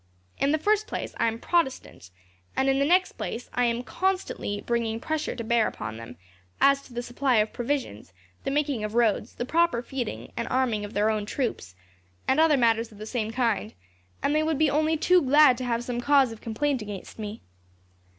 In 0.39 0.51
the 0.51 0.57
first 0.57 0.87
place, 0.87 1.13
I 1.17 1.27
am 1.27 1.35
a 1.35 1.37
Protestant; 1.37 2.09
and 2.55 2.67
in 2.67 2.79
the 2.79 2.85
next 2.85 3.11
place, 3.19 3.51
I 3.53 3.65
am 3.65 3.83
constantly 3.83 4.59
bringing 4.65 4.99
pressure 4.99 5.35
to 5.35 5.43
bear 5.43 5.67
upon 5.67 5.97
them, 5.97 6.17
as 6.59 6.81
to 6.87 6.93
the 6.95 7.03
supply 7.03 7.35
of 7.35 7.53
provisions, 7.53 8.11
the 8.43 8.49
making 8.49 8.83
of 8.83 8.95
roads, 8.95 9.35
the 9.35 9.45
proper 9.45 9.83
feeding 9.83 10.31
and 10.35 10.47
arming 10.47 10.83
of 10.85 10.95
their 10.95 11.11
own 11.11 11.27
troops, 11.27 11.75
and 12.27 12.39
other 12.39 12.57
matters 12.57 12.91
of 12.91 12.97
the 12.97 13.05
same 13.05 13.29
kind; 13.29 13.75
and 14.23 14.33
they 14.33 14.41
would 14.41 14.57
be 14.57 14.71
only 14.71 14.97
too 14.97 15.21
glad 15.21 15.55
to 15.59 15.65
have 15.65 15.83
some 15.83 16.01
cause 16.01 16.31
of 16.31 16.41
complaint 16.41 16.81
against 16.81 17.19
me. 17.19 17.43